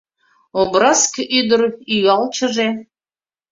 [0.61, 1.61] Обраск ӱдыр
[1.95, 2.69] Ӱялчыже